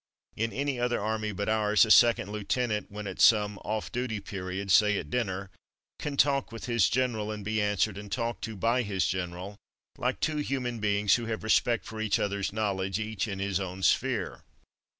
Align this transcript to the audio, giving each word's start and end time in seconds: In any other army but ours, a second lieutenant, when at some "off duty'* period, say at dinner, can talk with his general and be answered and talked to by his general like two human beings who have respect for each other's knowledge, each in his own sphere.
In 0.35 0.51
any 0.51 0.79
other 0.79 0.99
army 0.99 1.31
but 1.31 1.47
ours, 1.47 1.85
a 1.85 1.91
second 1.91 2.31
lieutenant, 2.31 2.89
when 2.89 3.05
at 3.05 3.21
some 3.21 3.59
"off 3.59 3.91
duty'* 3.91 4.19
period, 4.19 4.71
say 4.71 4.97
at 4.97 5.11
dinner, 5.11 5.51
can 5.99 6.17
talk 6.17 6.51
with 6.51 6.65
his 6.65 6.89
general 6.89 7.29
and 7.29 7.45
be 7.45 7.61
answered 7.61 7.99
and 7.99 8.11
talked 8.11 8.43
to 8.45 8.55
by 8.55 8.81
his 8.81 9.05
general 9.05 9.57
like 9.99 10.19
two 10.19 10.37
human 10.37 10.79
beings 10.79 11.13
who 11.17 11.25
have 11.27 11.43
respect 11.43 11.85
for 11.85 12.01
each 12.01 12.17
other's 12.17 12.51
knowledge, 12.51 12.97
each 12.97 13.27
in 13.27 13.37
his 13.37 13.59
own 13.59 13.83
sphere. 13.83 14.41